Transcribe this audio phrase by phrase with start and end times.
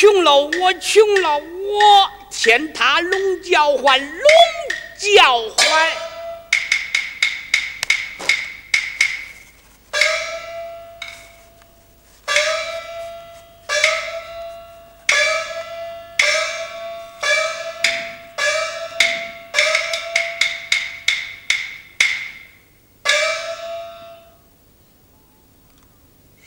[0.00, 4.22] 穷了，我穷了，我天塌龙叫唤，龙
[4.96, 5.92] 叫唤。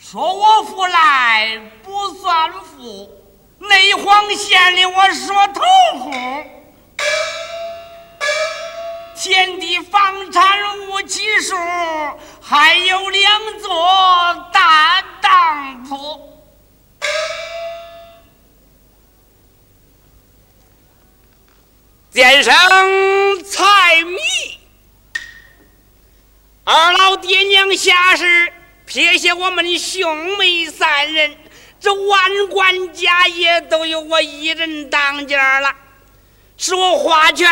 [0.00, 3.23] 说我富来不算富，
[3.68, 5.62] 内黄县里我说头
[5.98, 6.10] 户，
[9.16, 11.54] 田地房产无其数，
[12.40, 16.20] 还有两座大当铺。
[22.12, 22.52] 先生
[23.44, 24.18] 财迷，
[26.64, 28.52] 二老爹娘下世。
[28.86, 31.36] 撇下我们兄妹三人，
[31.84, 35.70] 这万贯家业都由我一人当家了。
[36.56, 37.46] 是我花拳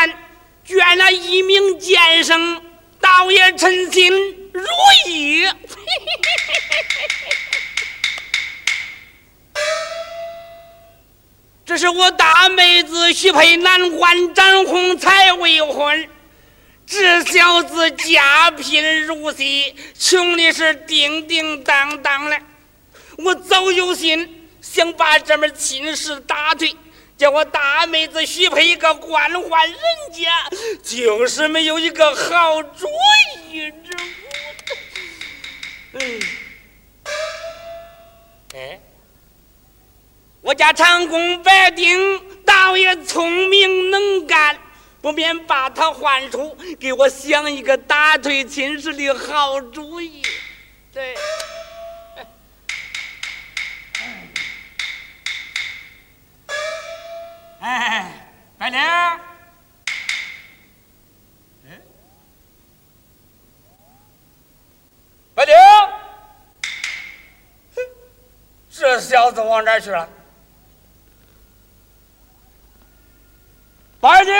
[0.64, 2.62] 捐了一名监生，
[2.98, 4.10] 倒也称心
[4.54, 4.64] 如
[5.06, 5.46] 意。
[11.66, 16.08] 这是我大妹子许配南关张红才未婚。
[16.86, 22.40] 这小子家贫如洗，穷的是叮叮当当的。
[23.24, 26.74] 我早有心想把这门亲事打退，
[27.16, 29.78] 叫我大妹子许配一个官宦人
[30.12, 30.48] 家，
[30.82, 32.86] 就是没有一个好主
[33.50, 33.72] 意。
[35.92, 35.98] 这，
[38.58, 38.80] 哎，
[40.40, 44.58] 我家长工白丁倒也聪明能干。
[45.00, 50.22] 不免把他唤出，给我想一个打退亲事的好主意。
[50.92, 51.16] 对，
[57.62, 58.12] 哎，
[58.58, 58.80] 白灵，
[65.32, 65.54] 白灵，
[68.68, 70.08] 这小子往哪去了？
[74.00, 74.34] 白灵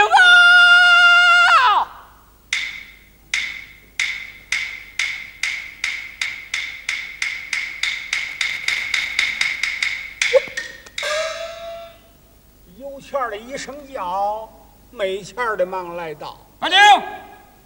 [13.33, 14.47] 的一声叫，
[14.91, 16.39] 没钱的忙来到。
[16.59, 16.79] 白灵，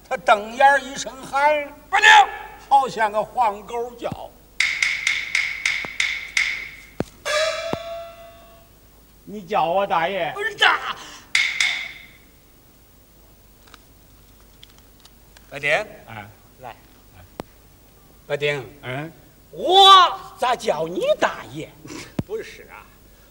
[0.08, 1.42] 他瞪眼一声喊
[1.90, 2.08] ：“白灵！”
[2.70, 4.30] 好像个黄狗叫。
[9.24, 10.30] 你叫我大爷？
[10.34, 10.94] 不是大。
[15.50, 15.72] 白丁，
[16.06, 16.28] 哎，
[16.60, 16.76] 来，
[18.24, 19.12] 白丁，嗯，
[19.50, 21.68] 我咋叫你大爷？
[22.24, 22.86] 不是啊。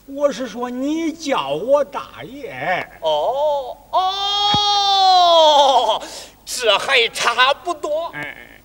[0.08, 2.88] 我是说，你叫我大爷。
[3.02, 6.04] 哦哦，
[6.46, 8.12] 这还差不多。
[8.14, 8.62] 哎，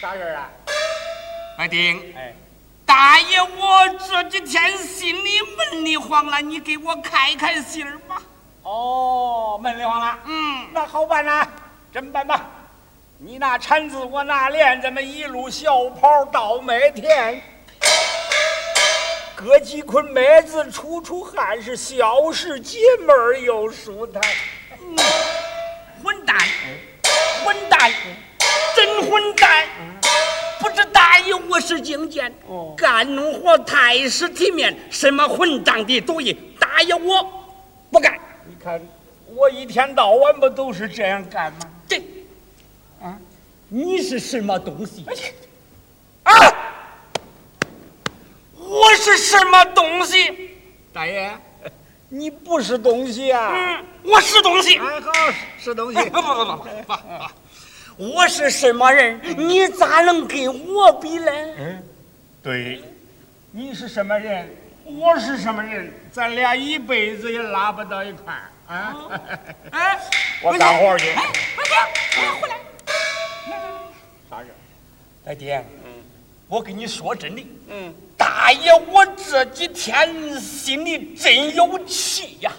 [0.00, 0.48] 啥事啊？
[1.58, 2.32] 白丁，哎，
[2.84, 8.22] 大爷，我这几天心里闷得慌了，你给我开开心儿吧。
[8.62, 10.18] 哦，闷得慌了。
[10.24, 11.48] 嗯，那好办呐，
[11.92, 12.46] 这么办吧，
[13.18, 17.42] 你拿铲子，我拿镰，咱们一路小跑到麦田。
[19.36, 24.22] 割几捆麦子，出出汗，是消食解闷又舒坦。
[26.02, 26.34] 混蛋，
[27.44, 27.92] 混蛋，
[28.74, 29.66] 真混蛋！
[30.58, 32.32] 不知大爷我是精简，
[32.78, 37.22] 干农活太失体面，什么混账的主意，大爷我
[37.90, 38.18] 不干。
[38.46, 38.80] 你看
[39.26, 41.58] 我一天到晚不都是这样干吗？
[41.86, 41.98] 这，
[43.02, 43.18] 啊，
[43.68, 45.04] 你是什么东西？
[46.22, 46.32] 啊！
[48.76, 50.50] 我是什么东西，
[50.92, 51.30] 大爷？
[52.08, 53.50] 你不是东西啊！
[53.52, 54.78] 嗯，我是东西。
[54.78, 55.12] 哎，好，
[55.58, 55.98] 是东西。
[56.10, 56.56] 不不不不
[56.86, 56.94] 不，
[58.14, 59.20] 我是什么人？
[59.36, 61.30] 你咋能跟我比呢？
[61.58, 61.82] 嗯，
[62.42, 62.82] 对，
[63.50, 64.48] 你是什么人？
[64.84, 65.92] 我是什么人？
[66.12, 68.96] 咱俩一辈子也拉不到一块儿啊！
[69.72, 69.98] 哎，
[70.42, 71.10] 我干活去。
[71.10, 71.22] 哎，
[71.56, 72.56] 快点，回来。
[74.30, 74.46] 啥事？
[75.24, 75.90] 大爹，嗯，
[76.48, 77.94] 我跟你说真的，嗯。
[78.18, 82.50] 大爷，我这几天心里真有气呀！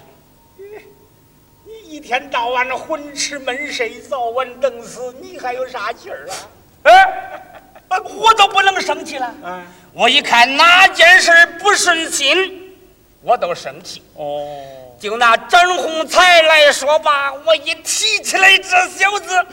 [1.66, 6.36] 你一天到晚的混吃闷睡，早晚等死，你还有啥气儿啊？
[6.84, 9.34] 哎，我都不能生气了。
[9.44, 12.75] 嗯，我一看哪件事不顺心，
[13.24, 14.04] 我都生气。
[14.13, 19.45] 哦，就拿张宏才来说吧，我一提起来这小子，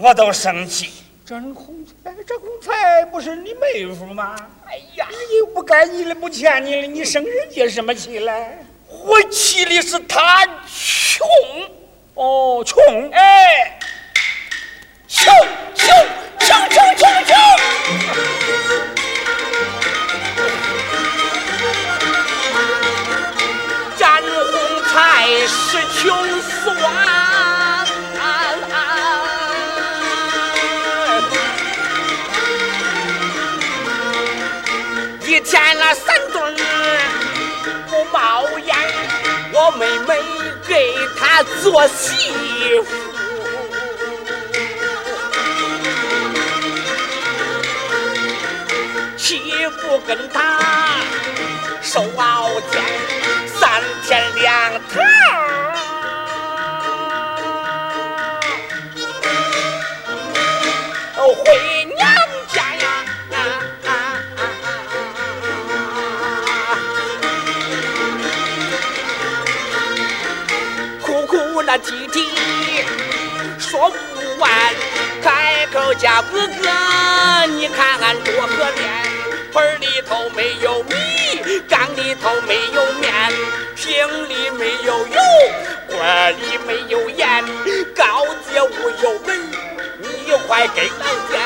[0.00, 0.90] 我都生气。
[1.24, 4.36] 张红才，张红才不是你妹夫吗？
[4.68, 8.58] 哎呀，你又不该你了，不欠你了，你生人家什么气嘞？
[8.88, 11.26] 我气的是他穷，
[12.14, 13.76] 哦，穷，哎，
[15.08, 15.32] 穷
[15.74, 15.88] 穷
[16.38, 17.36] 穷穷穷穷！
[23.98, 27.15] 张宏才是穷酸。
[35.46, 36.56] 见了三顿
[37.88, 38.76] 不冒烟，
[39.52, 40.20] 我妹妹
[40.66, 42.86] 给他做媳妇。
[49.16, 49.40] 媳
[49.80, 50.58] 妇跟他
[51.80, 52.82] 手熬煎，
[53.60, 55.00] 三天两头
[74.36, 74.50] 说不完，
[75.22, 78.82] 开口叫哥哥，你看俺多可怜。
[79.52, 83.10] 盆里头没有米，缸里头没有面，
[83.74, 85.16] 瓶里没有油，
[85.88, 85.96] 锅
[86.32, 87.42] 里没有盐，
[87.94, 89.40] 高街无有门，
[90.00, 91.40] 你快给俺钱，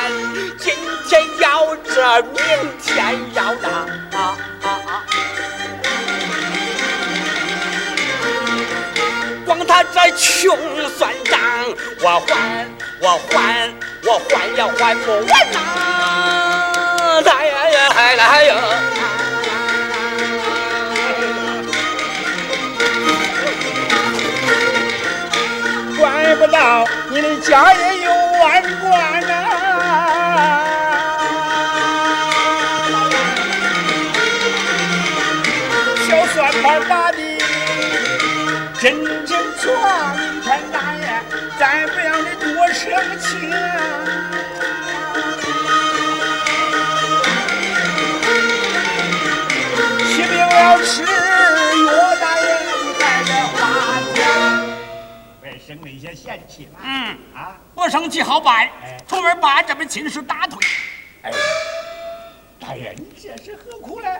[0.59, 0.73] 今
[1.07, 2.35] 天要这，明
[2.83, 3.69] 天要那。
[4.17, 5.03] 啊啊啊
[9.45, 10.57] 光他这穷
[10.97, 11.39] 算账，
[12.01, 12.65] 我还
[13.03, 13.67] 我还
[14.03, 15.55] 我还也还不完呐！
[17.25, 18.49] 来呀呀来呀！
[25.97, 28.61] 管不到你的家也有完
[50.81, 51.03] 病了吃
[51.85, 54.19] 药，大爷你在这花钱。
[55.41, 56.79] 别生那些闲气了。
[56.83, 60.59] 嗯，啊，不生气好办哎，从而把这门亲事打退。
[61.23, 61.31] 哎，
[62.59, 64.19] 大爷，你这是何苦嘞？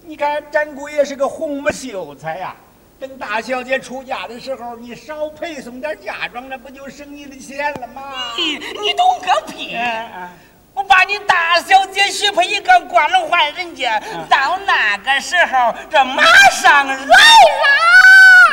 [0.00, 2.56] 你看展姑爷是个红木秀才呀、
[2.98, 8.32] 等大小姐出嫁的时候，你少陪送点嫁妆，那不就省你的钱了吗？
[8.38, 9.74] 你你懂个屁！
[9.74, 10.32] 哎哎，
[10.78, 13.98] 我把你大小姐许配一个官宦人家，
[14.30, 16.94] 到那个时候，这马上来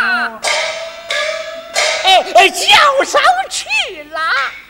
[0.02, 0.40] 啦！
[2.04, 2.66] 哎哎，叫
[3.04, 3.68] 上去
[4.10, 4.20] 了，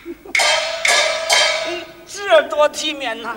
[2.06, 3.34] 这多体面呐！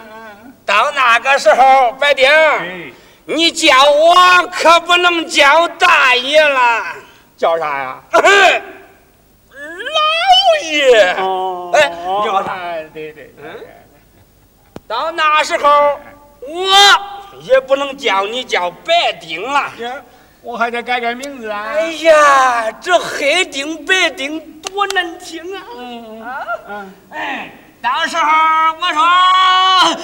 [0.66, 2.90] 到那个时候，白丁，哎，
[3.24, 4.16] 你叫我
[4.48, 6.82] 可不能叫大爷了，
[7.38, 8.00] 叫啥呀？
[9.52, 10.00] 老
[10.64, 11.12] 爷。
[11.20, 11.88] 哦哎
[12.24, 12.56] 叫啥？
[12.92, 13.54] 对对，嗯
[14.88, 16.00] 到那时候，
[16.40, 19.70] 我也不能叫你叫白丁了。
[19.78, 20.02] 呀，
[20.40, 21.62] 我还得改改名字啊。
[21.68, 25.62] 哎呀，这黑丁白丁多难听啊！
[25.76, 27.52] 嗯啊，嗯，哎，
[27.82, 28.22] 到时候
[28.80, 30.00] 我说，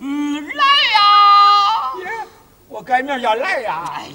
[0.00, 0.64] 嗯，来
[0.94, 1.00] 呀！
[2.06, 2.26] 呀
[2.68, 3.84] 我改名叫来呀。
[3.96, 4.06] 哎，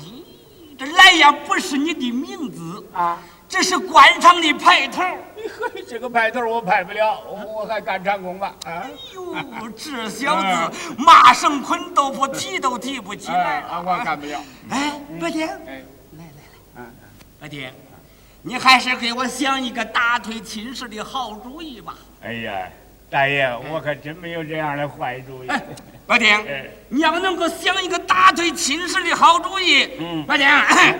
[0.77, 5.01] 这来呀不是你的名字，啊，这是官场的派头。
[5.01, 8.53] 呵， 这个派头我派不了，我还干长工吧？
[8.65, 9.35] 啊，哟，
[9.75, 13.91] 这小子麻绳捆豆腐提都提不起来啊，了。
[13.99, 14.39] 我干不了。
[14.69, 15.81] 哎，白天，哎，
[16.77, 16.85] 嗯，
[17.39, 17.73] 白天，
[18.43, 21.95] 你还是给我想一个打退亲事的好主意吧。
[22.21, 22.69] 哎呀，
[23.09, 25.47] 大爷，我可真没有这样的坏主意。
[25.47, 25.63] 哎，
[26.05, 30.99] 白天哎，你要能够想一个打退亲事的好主意，嗯白天，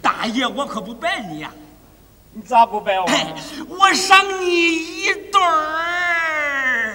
[0.00, 1.50] 大爷我可不白你呀、
[2.38, 3.06] 你咋不拜我？
[3.06, 3.32] 哎
[3.66, 6.94] 我赏你一对儿。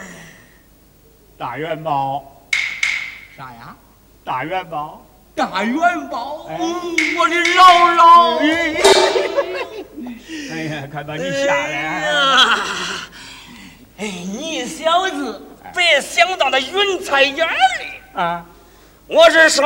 [1.35, 2.23] 大元宝，
[3.35, 3.75] 啥呀？
[4.23, 5.03] 大元宝。
[5.33, 8.37] 大元宝，我的姥姥。
[10.51, 11.75] 哎呀，快把你吓的！
[11.75, 12.59] 啊！
[13.97, 15.41] 哎，你小子
[15.75, 17.41] 别想到那云彩眼里，
[18.13, 18.45] 啊，
[19.07, 19.65] 我是说，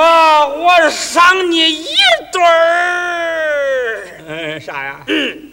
[0.56, 1.88] 我赏你一
[2.32, 4.08] 对儿。
[4.26, 5.02] 嗯，啥呀？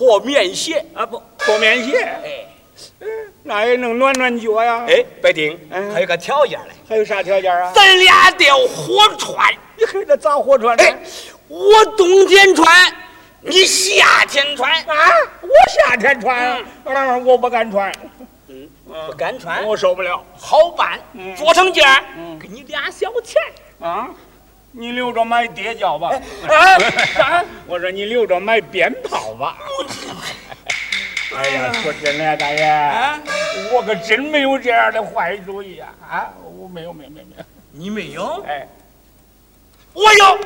[0.00, 3.06] 和棉鞋啊不，和面鞋，哎，
[3.42, 4.86] 那也能暖暖脚呀。
[4.88, 5.92] 哎，白丁，嗯。
[5.92, 7.70] 还有个条件嘞，还有啥条件啊？
[7.74, 9.52] 咱俩得火穿。
[9.76, 10.82] 你看这咋火穿呢？
[10.82, 10.98] 哎，
[11.48, 12.66] 我冬天穿，
[13.42, 15.10] 你夏天穿，啊，
[15.42, 16.46] 我夏天穿，
[16.84, 17.92] 啊，我不敢穿，
[18.86, 20.24] 不敢穿，我受不了。
[20.34, 21.36] 好办，嗯。
[21.36, 21.84] 做成件
[22.40, 23.38] 给你俩小钱。
[23.80, 24.08] 啊，
[24.72, 26.10] 你留着买跌跤吧。
[26.48, 26.78] 啊，
[27.14, 27.44] 啥？
[27.66, 29.58] 我说你留着买鞭炮吧。
[31.36, 33.20] 哎呀，说真的呀，大爷，啊，
[33.72, 35.88] 我可真没有这样的坏主意啊！
[36.08, 37.44] 啊，我没有，没有，没有，没有。
[37.72, 38.44] 你没有？
[38.48, 38.66] 哎，
[39.92, 40.38] 我有。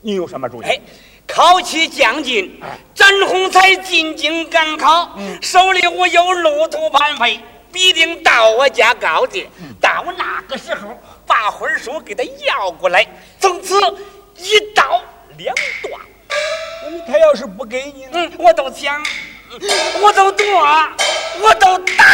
[0.00, 0.66] 你有什么主意？
[0.66, 0.80] 哎，
[1.28, 2.60] 考期将近，
[2.92, 7.40] 展宏才进京赶考，手里我有路途盘费，
[7.72, 9.48] 必定到我家告诫。
[9.80, 10.88] 到那个时候，
[11.26, 13.06] 把婚书给他要过来，
[13.38, 13.78] 从此
[14.36, 15.02] 一刀
[15.36, 16.00] 两断。
[17.06, 18.10] 他要是不给你呢？
[18.14, 19.02] 嗯，我都抢，
[20.00, 20.44] 我都夺，
[21.40, 22.04] 我都打，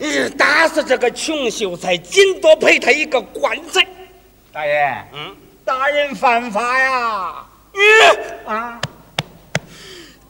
[0.00, 3.86] 呃打死这个穷秀才，仅多赔他一个棺材。
[4.52, 7.46] 大爷，嗯，大人犯法呀！
[7.74, 8.54] 嗯。
[8.54, 8.80] 啊，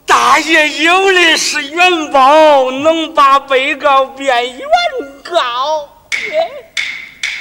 [0.06, 4.68] 大爷有的是元宝，能把被告变原
[5.24, 5.88] 告。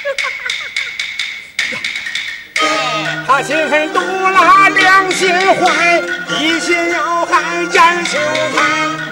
[3.27, 6.01] 他心狠毒辣，良心坏，
[6.39, 8.17] 一心要害展秀
[8.55, 8.57] 才。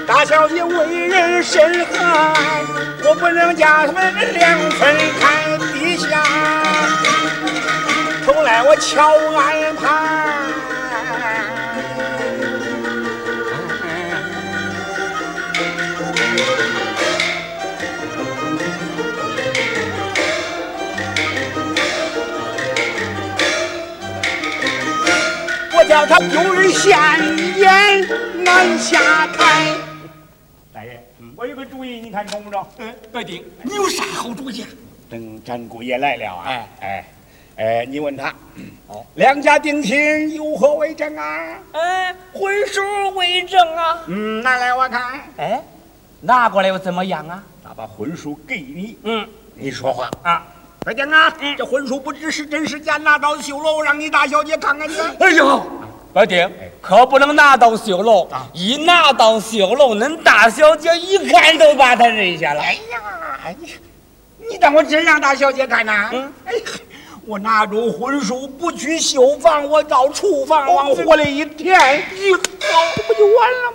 [0.07, 2.35] 大小姐为人甚和蔼，
[3.03, 5.57] 我不能将他们两分开。
[5.73, 6.23] 地下
[8.25, 9.83] 从来我瞧安排。
[25.87, 26.97] 叫他丢人现
[27.57, 29.75] 眼难下台。
[30.73, 30.99] 大爷，
[31.35, 32.65] 我有个主意，你看中不中？
[32.77, 34.67] 嗯，白丁，你有啥好主意啊？
[35.09, 36.43] 等展姑爷来了啊！
[36.47, 37.05] 哎哎
[37.57, 38.33] 哎，你问他，
[38.87, 41.59] 哦，两家定亲有何为证啊？
[41.71, 42.81] 哎，婚书
[43.15, 44.03] 为证啊。
[44.07, 45.21] 嗯，拿来我看。
[45.37, 45.61] 哎，
[46.21, 47.43] 拿过来又怎么样啊？
[47.63, 50.09] 他把婚书给你，嗯你说话。
[50.23, 50.45] 啊，
[50.85, 51.35] 快点啊！
[51.57, 54.93] 这婚书不知是真是假，拿到绣楼让你大小姐看看去。
[55.19, 55.65] 哎呦，
[56.13, 56.47] 白丁，
[56.79, 62.61] 可不能拿到绣楼，一拿到绣楼，恁大小姐一看都把他认下了。
[62.61, 63.73] 哎呀，你
[64.47, 66.11] 你当我真让大小姐看呐？
[66.13, 66.53] 嗯，哎，
[67.25, 71.75] 我拿着婚书不去绣房，我到厨房往火里一填，
[72.15, 72.37] 一烧，
[72.95, 73.71] 这不就完了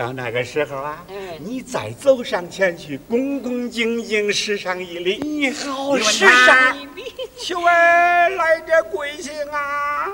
[0.00, 1.04] 到那个时候啊，
[1.40, 5.18] 你再走上前去，恭恭敬敬施上一礼。
[5.18, 7.14] 你好你问时他尚一礼。
[7.38, 10.06] 求儿来这贵姓啊？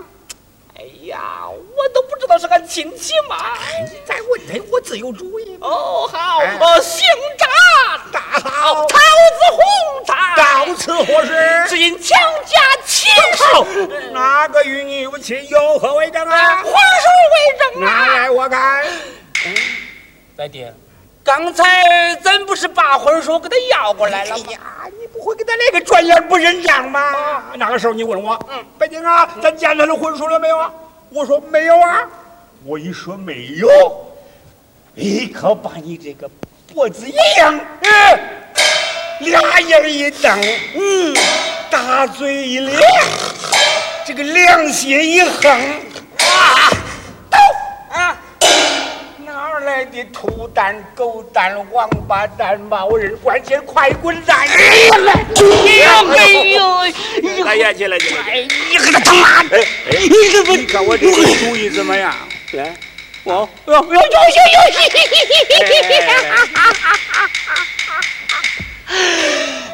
[0.77, 3.57] 哎呀，我都不知道是俺亲戚嘛。
[3.89, 5.57] 你再问他，我自有主意。
[5.61, 7.05] 哦，好，哎我姓
[7.39, 11.65] 张，大好桃，子红茶，到此何事？
[11.69, 13.65] 只因强加亲手，
[14.11, 15.49] 哪个与你有亲？
[15.49, 16.61] 有何为证啊？
[16.65, 18.17] 婚书为证拿啊。
[18.17, 18.85] 来我看。
[20.37, 20.73] 白丁，
[21.25, 24.45] 刚才咱不是把婚书给他要过来了吗？
[24.49, 24.61] 哎呀，
[25.01, 27.45] 你不会给他来个转眼不认账吗？
[27.57, 30.73] 那个时候你问我，嗯，北京啊，咱见他的婚书了没有啊？
[31.11, 32.09] 我说没有啊。
[32.65, 33.69] 我一说没有，
[34.95, 36.29] 立刻把你这个
[36.75, 38.19] 脖子一扬，嗯，
[39.21, 40.41] 俩眼一瞪，
[40.75, 41.17] 嗯，
[41.71, 42.77] 大嘴一咧，
[44.05, 46.71] 这个良心一横，啊，
[47.31, 47.39] 走
[47.91, 48.17] 啊！
[49.57, 53.17] 哪儿来的兔蛋、狗蛋、王八蛋、冒人？
[53.19, 54.47] 关键快滚蛋！
[54.47, 54.53] 哎
[56.45, 56.63] 呦，
[57.43, 58.23] 大爷起来起来！
[58.23, 59.57] 哎，你个他妈的！
[59.57, 59.65] 哎，
[60.03, 62.15] 你这不你看我这个主意怎么样？
[62.53, 62.77] 来，
[63.25, 63.99] 我有有有有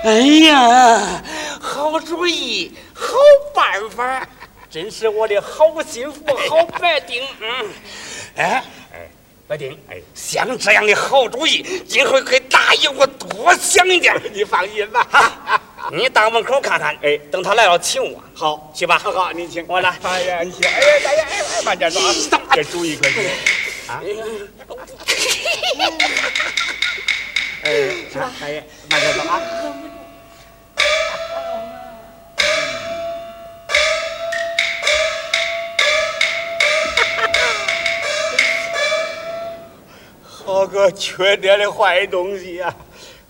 [0.04, 0.12] 哎
[0.46, 1.22] 呀，
[1.60, 3.14] 好主意，好
[3.52, 4.24] 办法，
[4.70, 7.20] 真是我的好心腹，好白丁。
[7.40, 7.68] 嗯，
[8.36, 8.62] 哎，
[9.52, 14.18] 白丁，哎，像这样的好主意，今后给大爷我多想一点。
[14.32, 15.60] 你放心吧。
[15.92, 18.24] 你到门口看看，哎，等他来了请我。
[18.32, 18.98] 好，去吧。
[18.98, 19.94] 好，你请我来。
[20.04, 20.66] 哎呀，你请。
[20.66, 22.14] 哎呀，大爷，哎哎，慢点走啊！
[22.54, 23.24] 这主意可行。
[23.88, 24.00] 啊，
[27.64, 29.38] 哎，大爷，慢点走啊！
[40.52, 42.74] 好个缺德的坏东西呀、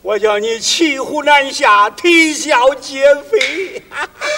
[0.02, 3.80] 我叫你骑虎难下，啼笑皆非。
[3.88, 4.28] 哈哈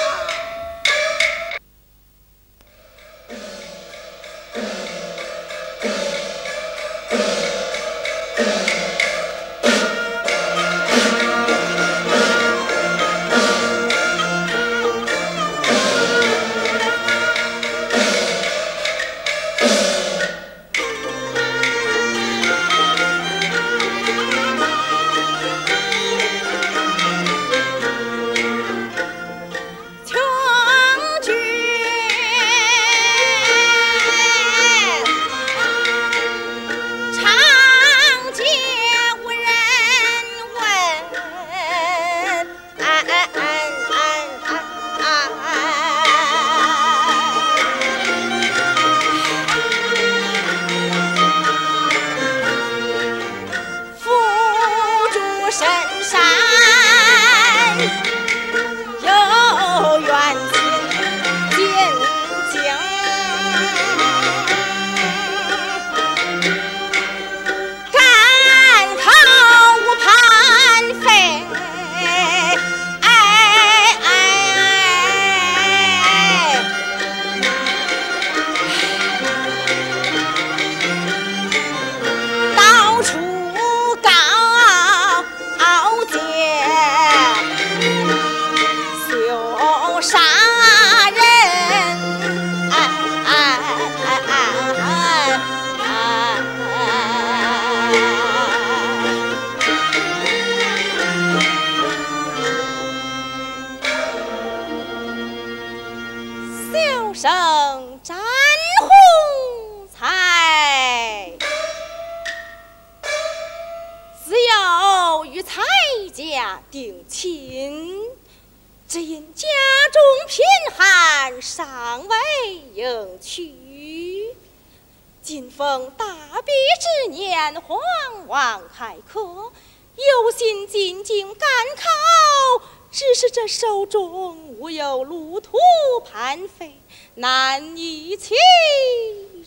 [133.66, 135.56] 手中无有路途
[136.04, 136.78] 盘费，
[137.14, 138.34] 难以启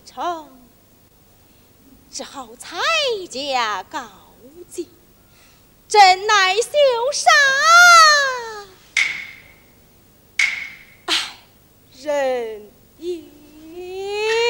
[0.03, 0.49] 程，
[2.11, 2.79] 只好蔡
[3.29, 4.09] 家告
[4.71, 4.89] 急，
[5.87, 6.71] 真乃羞
[7.13, 7.29] 杀，
[11.05, 11.37] 唉，
[12.01, 14.46] 人也。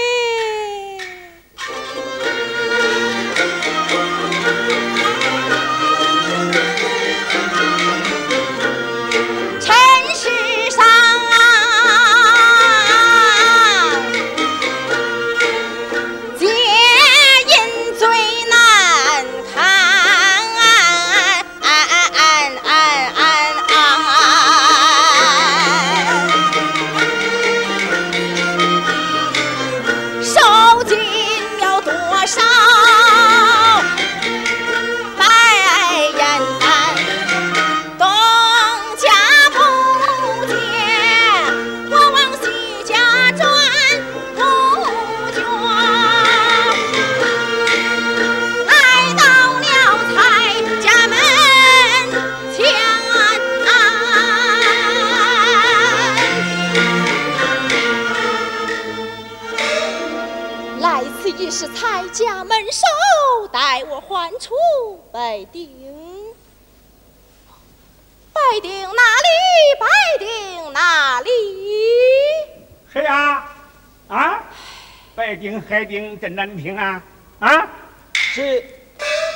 [75.67, 77.03] 海丁真难听啊！
[77.39, 77.69] 啊，
[78.13, 78.63] 是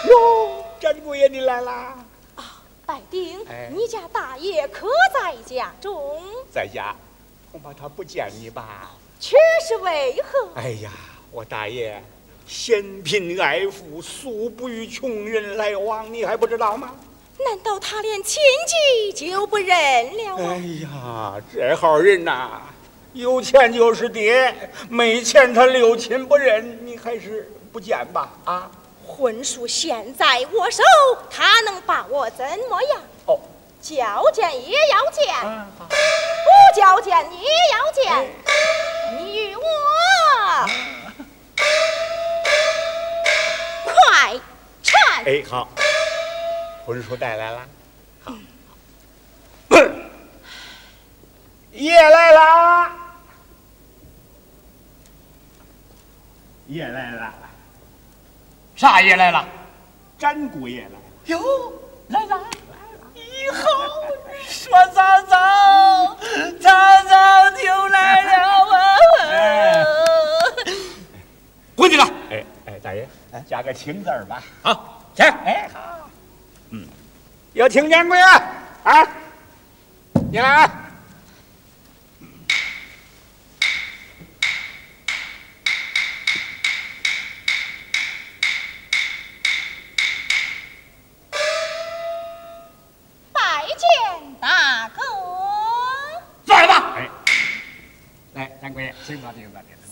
[0.08, 1.98] 哟，詹姑爷你来啦！
[2.36, 6.22] 啊，白丁，你家大爷可在家中？
[6.52, 6.96] 在家，
[7.52, 8.92] 恐怕他不见你吧？
[9.20, 9.36] 却
[9.68, 10.50] 是为何？
[10.56, 10.92] 哎呀，
[11.32, 12.02] 我大爷
[12.52, 16.94] 嫌贫爱富，素不与穷人来往，你还不知道吗？
[17.46, 19.70] 难道他连亲戚就不认
[20.18, 20.36] 了？
[20.36, 22.62] 哎呀，这号人呐！
[23.14, 24.54] 有钱就是爹，
[24.90, 28.30] 没钱他六亲不认，你还是不见吧？
[28.44, 28.70] 啊！
[29.08, 30.84] 婚书现在我手，
[31.30, 33.02] 他能把我怎么样？
[33.28, 33.40] 哦，
[33.82, 35.34] 交见也要见，
[35.88, 35.96] 不
[36.78, 38.28] 交见你也要见，
[39.18, 39.64] 你与我
[45.24, 45.70] 哎，好，
[46.84, 47.68] 婚书带来了，
[48.24, 48.34] 好，
[51.72, 52.92] 爷来啦！
[56.68, 57.34] 爷来了，
[58.76, 59.48] 啥爷来了？
[60.18, 60.96] 詹姑爷来了。
[61.26, 61.40] 哟，
[62.08, 63.08] 来了，来了！
[63.14, 63.62] 以后
[64.44, 66.18] 说早早，
[66.60, 66.70] 早
[67.04, 68.32] 早就来了
[68.72, 68.98] 啊！
[71.78, 72.04] 回去了。
[72.32, 73.08] 哎哎，大爷，
[73.48, 74.42] 加个情字儿吧。
[74.64, 75.26] 好，请。
[75.26, 76.10] 哎好。
[76.72, 76.88] 嗯，
[77.54, 78.26] 有听见没有？
[78.84, 79.08] 啊，
[80.32, 80.70] 你来。
[93.34, 95.04] 拜见大哥。
[96.46, 96.98] 坐了吧，
[99.04, 99.91] 行吧，谢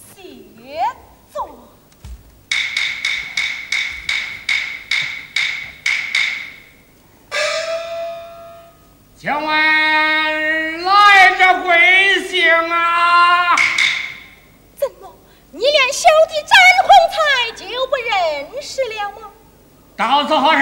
[19.99, 20.61] 到此何事？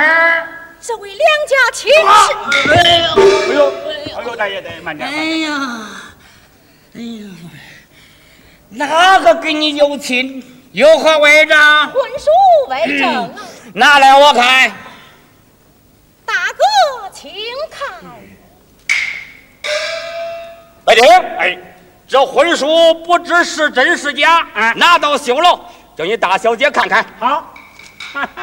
[0.82, 2.00] 这位两家亲事。
[2.73, 3.71] 哎呦，
[4.17, 5.08] 哎呦，大爷，大爷，慢点。
[5.08, 5.13] 哎
[5.45, 5.50] 呀，
[6.95, 7.30] 哎呀。
[8.69, 10.43] 哪个跟你有亲？
[10.71, 11.56] 有何为证？
[11.91, 12.32] 婚书
[12.67, 13.32] 为证。
[13.73, 14.71] 拿来我看。
[16.26, 17.32] 大哥，请
[17.69, 18.12] 看。
[20.84, 21.06] 白丁，
[21.38, 21.56] 哎，
[22.08, 22.65] 这婚书
[23.04, 25.60] 不知是真是假，拿到绣楼，
[25.95, 27.06] 叫你大小姐看看。
[27.19, 27.54] 好。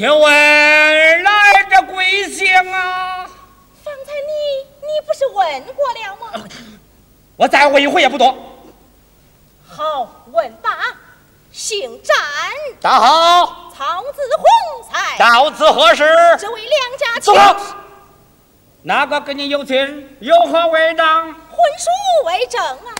[0.00, 0.22] 请问
[1.22, 3.28] 来这贵姓啊？
[3.84, 6.42] 方才你你不是问过了吗？
[7.36, 8.34] 我再问一回也不多。
[9.68, 10.70] 好，问吧。
[11.52, 12.16] 姓詹，
[12.80, 13.70] 大好。
[13.76, 15.18] 草字洪才。
[15.18, 16.02] 到此何事？
[16.38, 17.34] 这位梁家走。
[18.80, 20.16] 哪个跟你有亲？
[20.20, 21.06] 有何为证？
[21.24, 21.90] 婚书
[22.24, 22.94] 为证啊。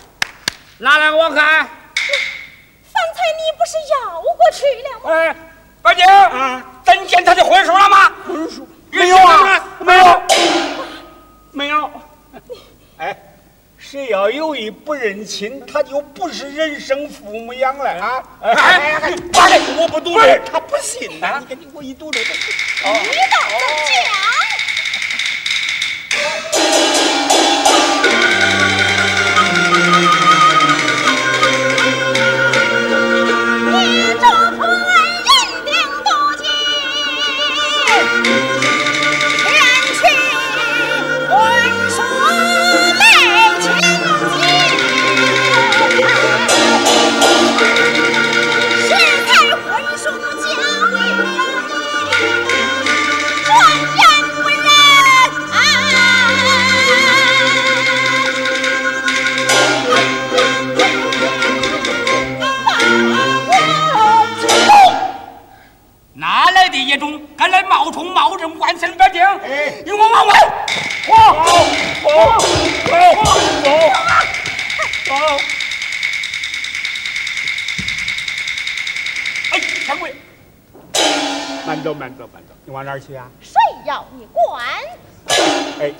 [0.77, 1.37] 拿来我看。
[1.65, 5.11] 方才你不是要过去了吗？
[5.11, 5.35] 哎，
[5.81, 6.63] 八姐，啊，
[7.11, 8.13] 真见他的婚书了吗？
[8.25, 10.23] 婚书没有啊，没有，
[11.51, 11.91] 没有。
[12.99, 13.17] 哎，
[13.79, 18.23] 谁要有意不认亲，他就不是人生父母养了啊！
[18.43, 21.41] 哎，八姐，我不赌这，他不信呐。
[21.41, 24.30] 你赶紧给我一赌这，你道怎讲？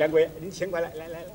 [0.01, 1.27] 掌柜，您请过来，来来来，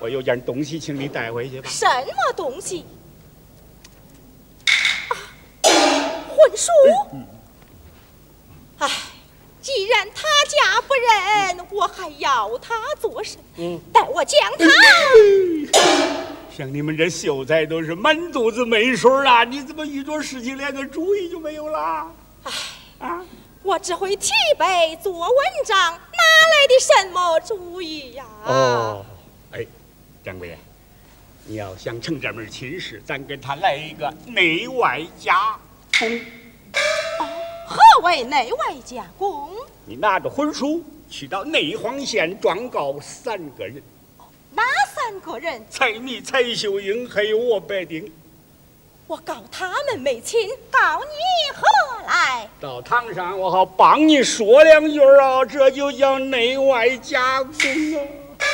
[0.00, 1.68] 我有件东西，请你带回去吧。
[1.68, 2.86] 什么东西？
[5.08, 5.18] 啊
[6.28, 6.70] 婚书。
[8.78, 8.88] 哎，
[9.60, 13.40] 既然他家不认，我还要他做甚？
[13.56, 14.66] 嗯，待我将他。
[16.56, 19.42] 像你们这秀才都是满肚子没水啊！
[19.42, 22.06] 你怎么遇着事情连个主意就没有了？
[22.44, 22.52] 哎，
[23.00, 23.24] 啊，
[23.64, 25.30] 我只会提笔做文
[25.64, 28.26] 章，哪来的什么主意呀？
[28.44, 29.06] 哦，
[29.52, 29.64] 哎，
[30.22, 30.54] 掌柜，
[31.46, 35.58] 你要想成这门亲事，咱给他来一个内外夹
[35.98, 36.14] 攻。
[37.20, 37.26] 哦，
[37.66, 39.50] 何为内外夹攻？
[39.86, 43.82] 你拿着婚书去到内黄县状告三个人。
[44.50, 44.62] 哪
[44.94, 45.64] 三个人？
[45.70, 48.12] 蔡密、蔡秀英，还有我白丁。
[49.06, 51.62] 我告他们没亲，告你何
[52.14, 52.48] 来？
[52.60, 55.44] 到堂上，我好帮你说两句啊！
[55.44, 57.52] 这就叫内外夹攻
[58.38, 58.46] 啊！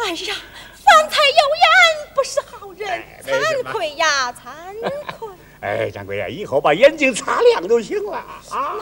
[0.00, 0.34] 哎呀，
[0.84, 1.68] 方才有眼
[2.14, 4.74] 不是好人，惭愧呀，惭
[5.18, 5.28] 愧！
[5.60, 8.16] 哎，掌柜呀，以后把眼睛擦亮就行了
[8.50, 8.74] 啊！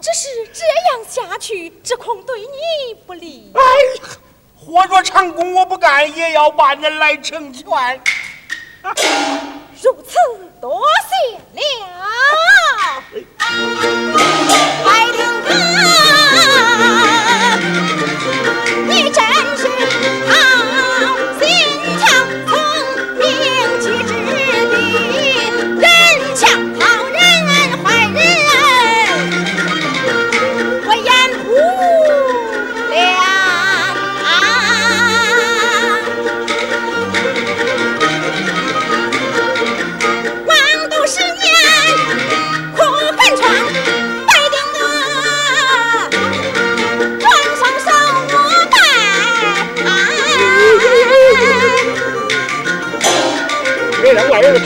[0.00, 3.50] 只是这样下去，只恐对你不利。
[3.54, 3.60] 哎
[4.02, 4.16] 呀！
[4.56, 7.66] 活着长工我不干，也要把人来成全。
[9.82, 10.16] 如此，
[10.60, 11.98] 多谢了，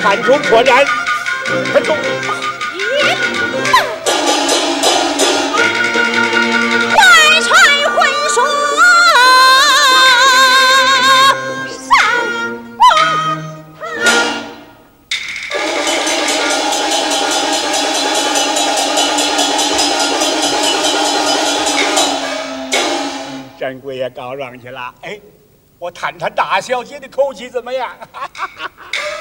[0.01, 0.87] 看出破绽，
[1.73, 1.95] 快走！
[6.95, 7.51] 快传
[7.95, 7.97] 婚
[8.29, 8.41] 书
[11.97, 12.03] 上
[23.53, 24.95] 公掌柜也告状去了。
[25.03, 25.21] 哎，
[25.79, 27.91] 我探探大小姐的口气怎么样？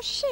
[0.00, 0.24] 不是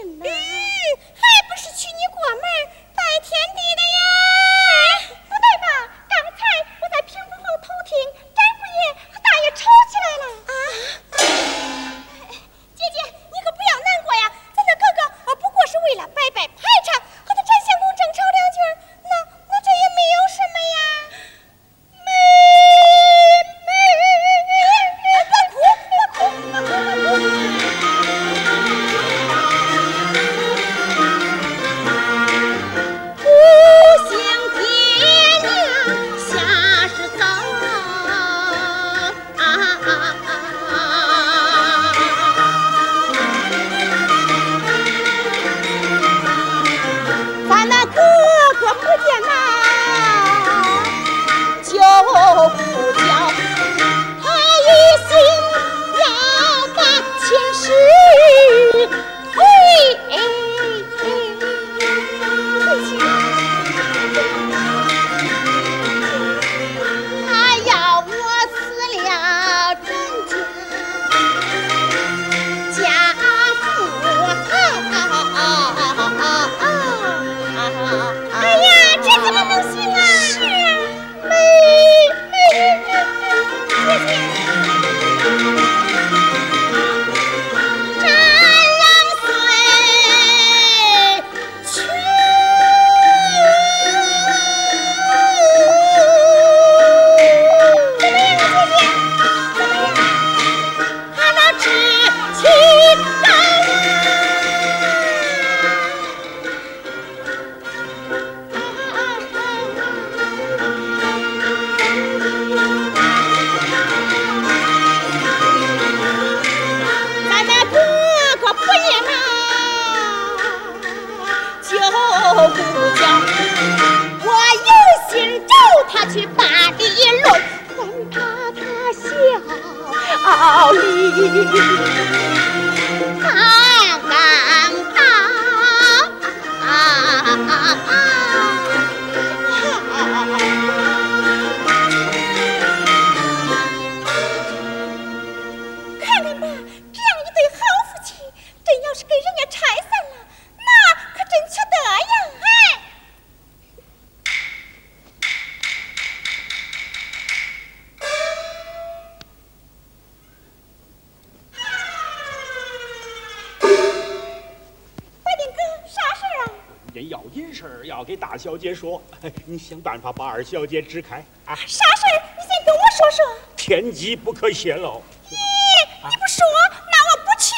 [169.68, 171.54] 想办法把二小姐支开啊！
[171.54, 172.16] 啥事儿？
[172.38, 173.38] 你先跟我说说。
[173.54, 175.02] 天机不可泄露。
[175.28, 176.46] 咦，你不说，
[176.90, 177.52] 那我不去。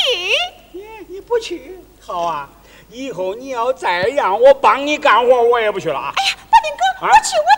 [0.73, 2.51] 你你不去，好啊！
[2.89, 6.13] 以后你要再让我帮你干活，我也不去了啊！
[6.17, 7.50] 哎呀，八丁哥，我去，我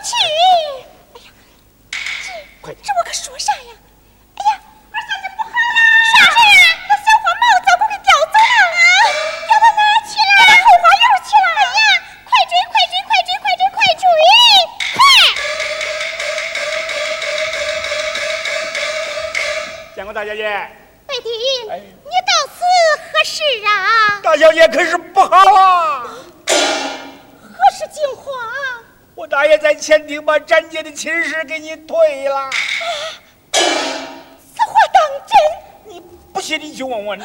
[20.11, 20.43] 大小姐，
[21.07, 22.59] 白丁，你到此
[22.97, 24.19] 何事啊？
[24.21, 26.03] 大小姐可是不好啊！
[26.45, 26.53] 何
[27.71, 28.33] 事惊慌？
[29.15, 32.49] 我大爷在前厅把展姐的亲事给你退了。
[33.53, 35.37] 此话当真？
[35.93, 36.01] 你
[36.33, 37.19] 不信你去问问。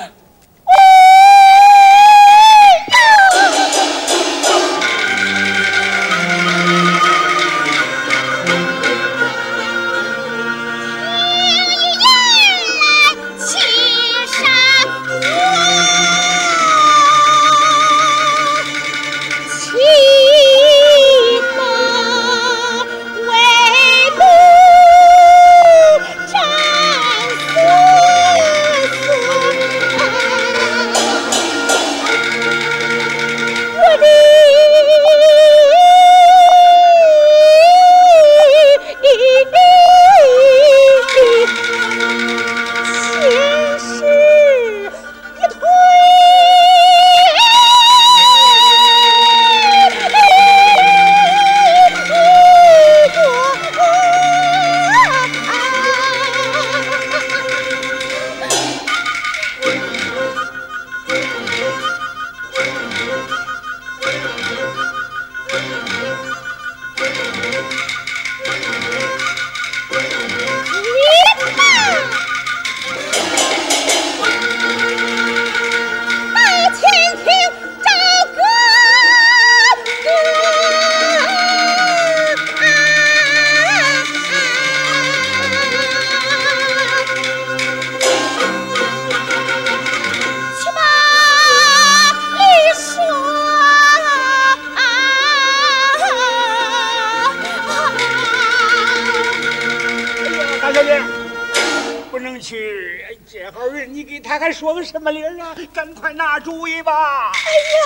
[104.58, 105.54] 说个什么理儿啊？
[105.72, 107.30] 赶快拿主意吧！
[107.30, 107.38] 哎
[107.76, 107.80] 呀，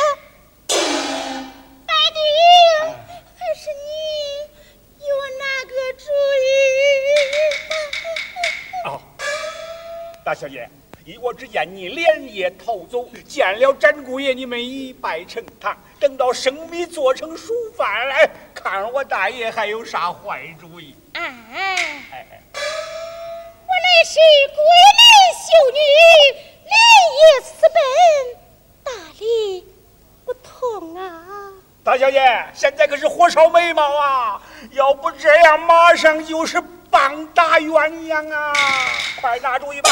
[1.87, 2.19] 白帝，
[3.37, 3.85] 还是你
[4.99, 6.07] 给我拿个主
[6.41, 6.49] 意。
[8.87, 8.89] 哦，
[10.25, 10.67] 大小姐，
[11.05, 15.77] 依我之见，你连夜逃走，见了展姑爷，你们一拜成堂。
[16.01, 20.97] 等到生米做成熟饭来，看我大爷还有啥坏主意。
[21.13, 21.23] 哎
[22.11, 24.19] 哎，我乃是
[24.49, 24.57] 闺
[24.97, 25.03] 门
[25.37, 26.52] 秀女。
[26.73, 26.79] 连
[27.19, 27.77] 夜私奔，
[28.83, 29.67] 大理
[30.25, 31.53] 不同啊！
[31.85, 34.41] 大小姐，现在可是火烧眉毛啊！
[34.71, 38.53] 要不这样，马上就是棒打鸳鸯啊！
[39.21, 39.91] 快拿主意吧！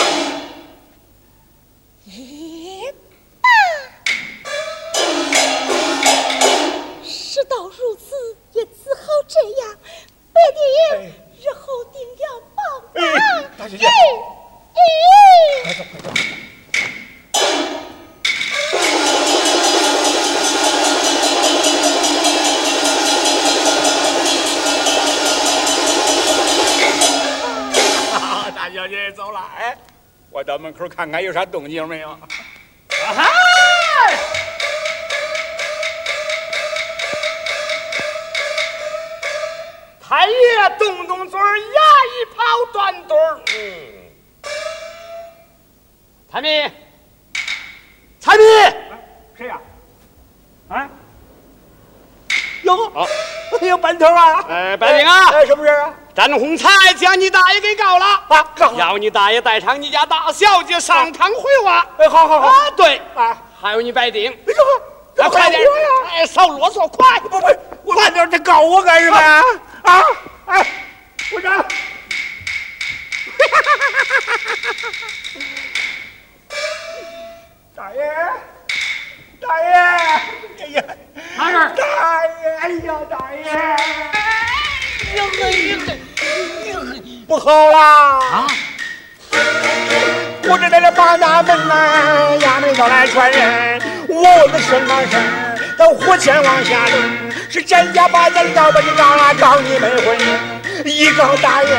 [2.05, 2.85] 一
[3.43, 3.51] 棒！
[7.05, 9.77] 事到如此，也只好这样。
[10.33, 11.09] 白丁，
[11.43, 12.63] 日后定要报
[12.95, 13.01] 答。
[13.59, 13.87] 大小姐，
[15.65, 16.09] 快走，快走！
[28.55, 29.75] 大小姐走了，哎，
[30.31, 32.11] 我到门口看看有啥动静没有。
[32.11, 32.19] 啊
[33.17, 33.25] 哈！
[40.03, 40.33] 太爷
[40.79, 41.65] 动动嘴儿，牙
[42.11, 43.41] 一跑断腿儿。
[43.55, 44.00] 嗯，
[46.33, 46.71] 彩民，
[48.21, 48.47] 彩民，
[49.37, 49.59] 谁呀？
[50.69, 50.89] 啊？
[52.63, 52.93] 有，
[53.63, 54.45] 有班头啊！
[54.49, 55.31] 哎，白领啊！
[55.33, 55.93] 哎，什么事啊？
[56.15, 61.85] 詹洪才将你大爷给告了啊告要你大爷带上你家大小姐上堂回话。
[61.99, 64.37] 哎，好好好，啊，对，啊，还有你白丁，哎
[65.17, 65.61] 呦，啊，快点！
[66.11, 67.19] 哎，少啰嗦，快！
[67.21, 69.43] 不不，快点，这告我干什么呀？
[69.83, 70.03] 啊，
[70.47, 70.67] 哎，
[71.31, 71.65] 部长，
[77.81, 77.99] 大爷，
[79.41, 79.73] 大爷，
[81.39, 81.83] 哎呀，大
[82.29, 83.41] 爷，哎呀，大爷，
[87.27, 88.19] 不好啦！
[88.19, 88.47] 啊！
[90.45, 95.59] 我这来了八大门来，衙门到来传人，我问的什么事儿？
[95.79, 96.93] 到火线往下抡，
[97.49, 100.19] 是咱家把咱告把你告啊，告你没婚。
[100.85, 101.75] 一告大爷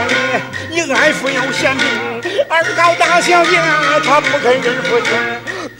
[0.71, 1.85] 你，你爱妇有嫌病；
[2.49, 3.61] 二告大小姐，
[4.03, 5.11] 她不肯认父亲。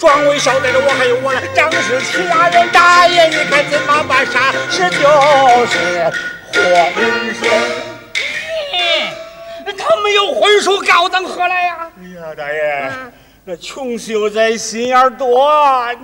[0.02, 4.26] 庄位捎带着我还有我的张氏其他人，大爷你看怎么办？
[4.26, 4.98] 啥事就
[5.68, 6.10] 是
[6.96, 7.46] 婚事。
[9.78, 11.92] 他没有婚书告咱何来呀？
[12.00, 12.92] 哎呀，大爷，
[13.46, 15.48] 那穷秀才心眼儿多，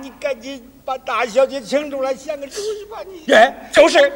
[0.00, 3.34] 你赶紧把大小姐请出来，想个主意吧你。
[3.34, 4.12] 哎，就是，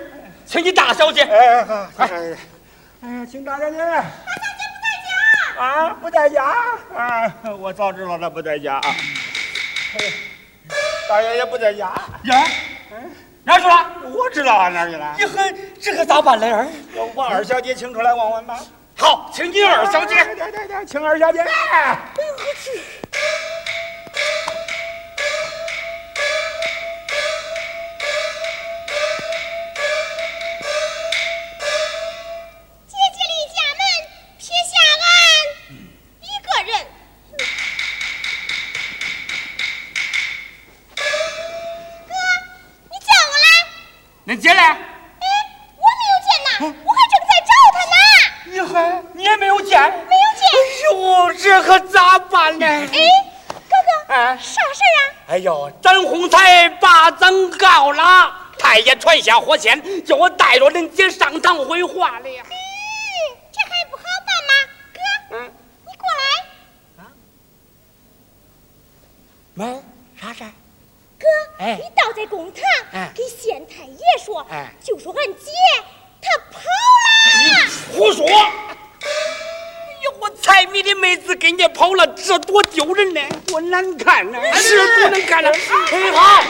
[0.47, 1.23] 请你大小姐。
[1.23, 2.09] 哎，好，哎，
[3.03, 3.79] 哎呀，请大小姐。
[3.79, 5.61] 大小姐不在家。
[5.61, 6.45] 啊，不在家
[6.97, 7.35] 啊！
[7.59, 8.79] 我早知道她不在家。
[8.79, 8.97] 哎
[11.09, 11.93] 大爷也不在家。
[12.25, 12.45] 呀，
[13.45, 13.87] 哪去了？
[14.15, 15.15] 我知道啊，哪去了？
[15.19, 15.39] 你可
[15.81, 16.67] 这可咋办嘞儿？
[16.97, 18.59] 要把二小姐请出来问问吧。
[18.97, 20.15] 好，请你二小姐。
[20.37, 21.45] 对对对，请二小姐。
[21.45, 21.51] 姐
[59.13, 62.43] 太爷传下火线，叫我带着恁姐上堂回话了呀。
[62.49, 62.55] 嗯，
[63.53, 64.55] 这还不好办吗？
[64.95, 65.53] 哥，嗯，
[65.87, 67.05] 你过来。
[67.05, 67.13] 啊？
[69.53, 69.83] 妈，
[70.19, 70.51] 啥事儿？
[71.19, 71.27] 哥，
[71.59, 72.63] 哎你倒在公堂，
[72.95, 75.51] 哎给县太爷说，哎就说俺姐
[76.23, 77.69] 她跑了。
[77.95, 78.27] 胡说！
[80.21, 85.51] 我财迷的妹子跟人家跑了，这多丢人呢，多难看呢，是多难看呢。
[85.91, 86.45] 哎好，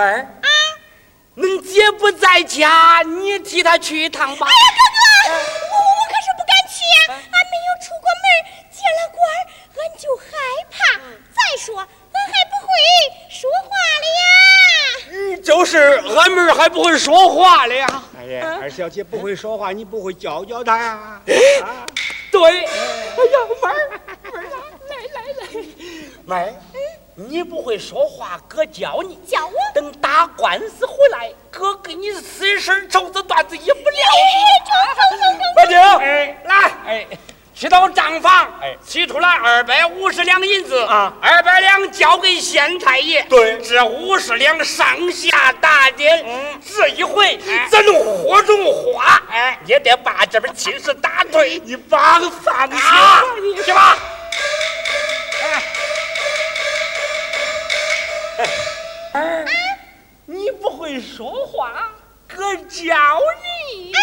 [0.00, 0.20] 妹儿。
[0.22, 0.48] 啊，
[1.36, 4.46] 恁姐不在家，你替她去一趟吧。
[4.46, 4.98] 哎呀，哥哥，
[5.30, 8.24] 我我我可是不敢去呀、俺没有出过门，
[8.72, 9.38] 见了官儿
[9.76, 10.24] 俺就害
[10.70, 10.96] 怕。
[11.32, 11.86] 再说，俺
[12.26, 12.68] 还不会
[13.28, 13.68] 说话
[14.00, 14.24] 了呀。
[15.12, 15.76] 嗯，就是
[16.16, 18.02] 俺妹儿还不会说话了呀。
[18.18, 21.20] 哎呀，二小姐不会说话，你不会教教她呀？
[21.62, 21.86] 啊，
[22.32, 22.62] 对，哎。
[22.62, 23.90] 呀，妹儿，
[24.22, 24.56] 妹儿啊，
[24.88, 25.44] 来来来，
[26.24, 26.54] 妹儿，
[27.28, 29.18] 你不会说话，哥教你。
[29.26, 29.52] 教我。
[29.74, 33.96] 等打官司回来，哥给你四身绸子缎子也不了
[34.64, 35.44] 走走走走。
[35.54, 36.54] 快点，哎，来，
[36.86, 37.06] 哎，
[37.54, 40.82] 去到账房，哎，取出来二百五十两银子。
[40.84, 41.12] 啊。
[41.20, 43.60] 二百两交给县太爷，对。
[43.60, 46.60] 这五十两上下打点，嗯。
[46.74, 47.38] 这一回
[47.70, 53.98] 咱火中花，哎，也得把这边亲事打退，你把个放啊下！，去吧。
[60.60, 61.90] 不会说话，
[62.28, 62.94] 哥教
[63.42, 63.92] 你。
[63.94, 63.98] 哎，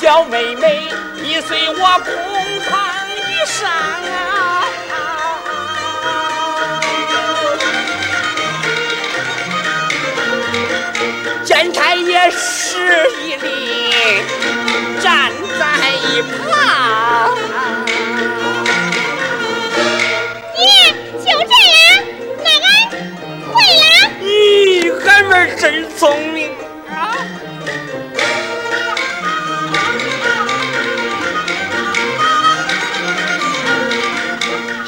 [0.00, 0.82] 小妹妹，
[1.20, 1.74] 你随我
[2.04, 2.14] 公
[2.68, 4.66] 堂一上啊！
[11.44, 13.90] 县太爷施一礼，
[15.00, 16.30] 站在一旁。
[20.56, 20.60] 你
[21.18, 21.80] 就这样，
[22.44, 22.68] 那俺
[23.52, 23.82] 回了。
[24.22, 24.24] 咦，
[25.06, 25.64] 俺妹儿真
[25.96, 26.00] 聪
[26.32, 26.38] 明
[26.88, 26.92] 啊！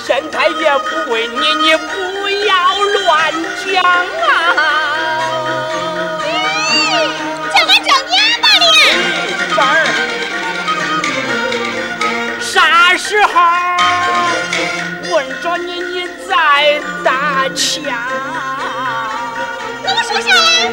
[0.04, 1.90] 县太爷不问你，你不
[2.46, 3.32] 要乱
[3.64, 3.72] 讲
[17.54, 17.90] 掐
[19.82, 20.72] 那我说啥呀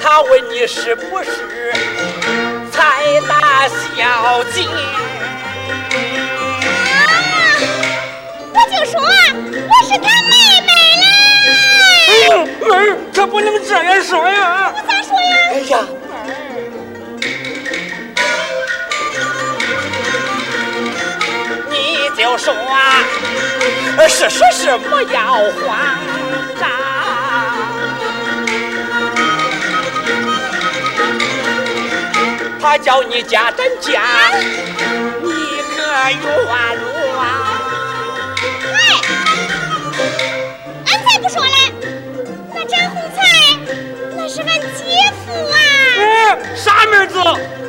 [0.00, 1.72] 他问你是不是
[2.70, 4.66] 财大小姐
[8.52, 10.32] 我就说我是他妹
[10.66, 11.04] 妹嘞
[12.08, 12.10] 哎
[12.60, 14.72] 妹可不能这样说呀。
[14.74, 15.36] 我咋说呀。
[15.50, 16.05] 哎呀
[22.26, 22.52] 你就说
[24.08, 25.78] 是是是，不要慌
[26.58, 26.68] 张。
[32.60, 34.02] 他叫你家咱家，
[35.22, 35.30] 你
[35.76, 36.52] 可冤枉。
[38.72, 38.76] 嗨，
[40.86, 41.72] 俺才不说嘞，
[42.52, 43.22] 那张红才
[44.16, 44.82] 那是俺姐
[45.24, 45.56] 夫啊。
[46.00, 47.14] 哎，傻妹子，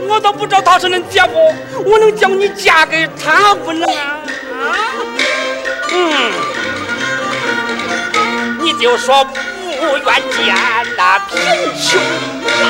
[0.09, 1.53] 我都不知道他是恁姐夫，
[1.85, 4.17] 我能叫你嫁给他不能啊？
[4.59, 4.65] 啊？
[5.89, 5.95] 嗯，
[8.61, 9.35] 你就说不
[9.97, 10.55] 愿见
[10.95, 11.35] 那贫
[11.81, 12.61] 穷啊。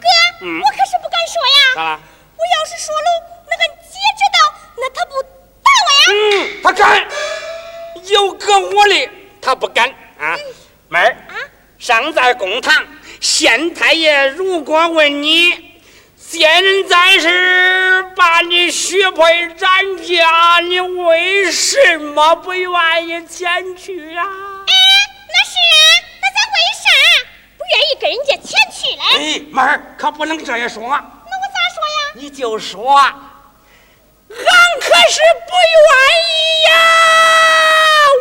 [0.00, 0.06] 哥，
[0.42, 1.58] 我可是不敢说呀。
[1.74, 2.00] 咋了？
[2.36, 3.08] 我要是说了，
[3.48, 4.36] 那俺姐知道，
[4.76, 5.10] 那她不
[5.62, 6.04] 打我呀？
[6.10, 6.14] 嗯，
[6.62, 6.82] 他敢，
[8.06, 8.94] 有搁我的
[9.40, 10.36] 他不敢啊。
[10.88, 11.34] 妹儿，啊？
[11.78, 12.84] 上在公堂，
[13.20, 15.52] 县太爷如果问你，
[16.16, 21.13] 现在是把你许配咱家，你为
[21.64, 24.22] 什么不愿意前去啊？
[24.22, 24.72] 哎，
[25.32, 25.76] 那是啊，
[26.20, 26.84] 那咱为啥
[27.56, 29.00] 不愿意跟人家前去嘞？
[29.16, 29.18] 哎，
[29.50, 32.12] 妹儿可不能这样说，那我咋说呀？
[32.16, 33.06] 你就说，俺
[34.28, 35.88] 可是不愿
[36.28, 36.32] 意
[36.68, 36.70] 呀，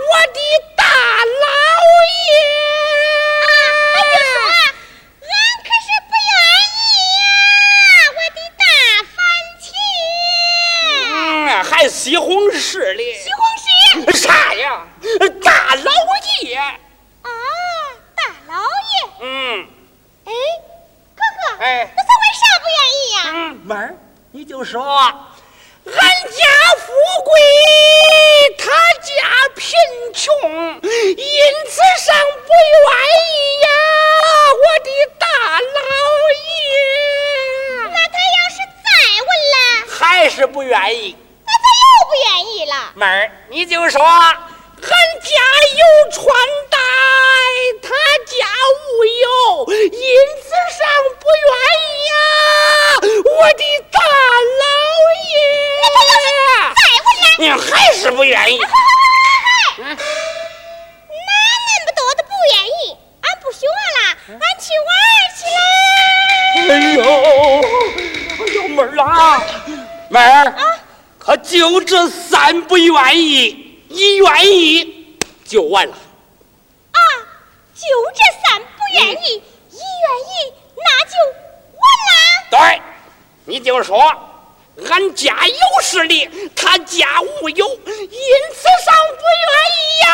[0.10, 0.40] 我的
[0.78, 1.46] 大老
[3.92, 4.56] 俺就说，爷。
[5.20, 5.36] 俺
[5.66, 6.32] 可是不愿
[6.80, 6.82] 意
[7.20, 7.28] 呀，
[8.16, 8.64] 我的大
[11.88, 13.14] 西红柿里？
[13.16, 14.18] 西红柿。
[14.18, 14.86] 啥呀？
[15.44, 15.92] 大老
[16.42, 16.58] 爷。
[16.58, 17.30] 啊，
[18.16, 18.94] 大老爷。
[19.22, 19.68] 嗯
[20.26, 20.32] 哎，
[21.16, 21.22] 哥
[21.58, 23.18] 哥，哎那咱为啥不愿意呀？
[23.34, 23.96] 嗯，妹儿，
[24.32, 26.46] 你就说，俺家
[26.80, 26.92] 富
[27.24, 27.32] 贵，
[28.58, 28.72] 他
[29.02, 29.14] 家
[29.56, 29.64] 贫
[30.14, 30.34] 穷，
[30.82, 30.88] 因
[31.70, 32.16] 此上
[32.46, 32.86] 不愿
[33.20, 33.68] 意呀，
[34.54, 35.28] 我的大
[35.60, 35.60] 老
[36.40, 36.44] 爷。
[37.90, 38.88] 那他要是再
[39.20, 39.56] 问了，
[39.90, 41.16] 还是不愿意。
[41.54, 42.76] 那他又不愿意了。
[42.96, 44.10] 妹儿，你就说，俺
[44.82, 45.30] 家
[45.78, 46.24] 有穿
[46.70, 46.78] 戴，
[47.82, 47.88] 他
[48.26, 48.36] 家
[48.74, 49.26] 无有，
[49.72, 49.88] 因
[50.42, 50.82] 此上
[51.20, 52.14] 不愿意呀，
[53.02, 54.00] 我的大
[54.62, 54.66] 老
[55.30, 55.32] 爷。
[56.76, 57.62] 再问了，你还
[57.94, 58.60] 是不愿意？
[59.78, 59.96] 那恁
[61.86, 63.72] 不多的不愿意，俺不学了，
[64.28, 64.92] 俺去玩
[65.38, 65.60] 去了。
[66.70, 67.02] 哎呦，
[68.40, 69.08] 哎呦，妹儿啊，
[70.10, 70.54] 妹儿，
[71.26, 75.94] 可就这三不愿意，一愿意就完了。
[75.94, 77.00] 啊，
[77.74, 77.82] 就
[78.14, 81.16] 这三不愿意，一愿意，那就
[81.80, 82.12] 完了。
[82.52, 82.82] 对，
[83.46, 83.98] 你就说，
[84.90, 90.12] 俺家有势力，他家无有，因此上不愿意呀，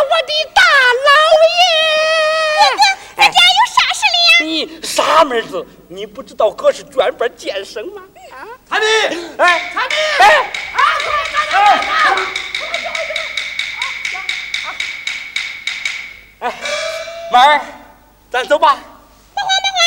[0.00, 0.62] 我的大
[1.04, 1.10] 老
[1.52, 1.58] 爷。
[3.18, 3.75] 咱家有啥势？
[4.42, 8.02] 你傻妹子，你不知道哥是专班健身吗？
[8.32, 8.86] 啊，参米，
[9.38, 10.52] 哎，参米，哎，
[16.40, 16.54] 哎，
[17.32, 17.60] 妹儿，
[18.30, 18.76] 咱走吧。
[19.34, 19.78] 别慌别慌，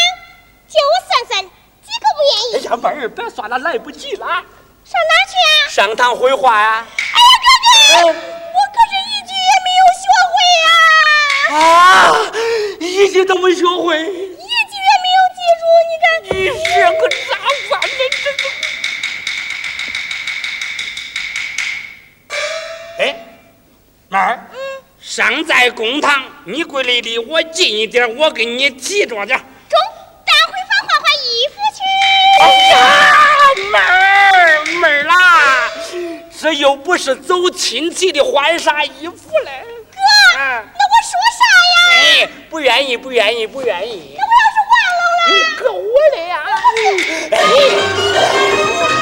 [0.68, 1.44] 就我算算，
[1.84, 2.66] 几个不愿意？
[2.66, 4.26] 哎呀，妹儿，别算了，来不及了。
[4.26, 5.70] 上哪儿去啊？
[5.70, 8.14] 上堂绘画呀、哎呀，哥哥，我
[8.74, 10.34] 可是一句也没有学会
[10.66, 10.68] 呀、
[11.54, 11.60] 啊！
[12.80, 14.29] 一句都没学会，
[16.32, 17.38] 你是个咋
[17.70, 18.02] 办呢？
[18.24, 18.44] 这个。
[23.00, 23.02] 哎，
[24.10, 24.40] 妹儿，
[25.00, 29.38] 尚在公堂，你跪的离我近一点，我给你提着点。
[29.38, 29.80] 中，
[30.26, 31.80] 咱回房换换衣服去。
[32.42, 32.78] 哎呀，
[33.72, 35.14] 妹儿妹儿啦，
[36.40, 39.64] 这又不是走亲戚的，换啥衣服嘞？
[39.92, 39.98] 哥，
[40.40, 41.42] 啊那我说啥
[41.74, 41.78] 呀？
[41.92, 44.24] 哎，不愿意，不愿意，不愿意那。
[44.24, 44.39] 我
[46.30, 46.38] 要
[46.76, 48.99] 是